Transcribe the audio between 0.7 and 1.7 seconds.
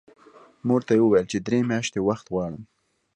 ته یې وویل چې درې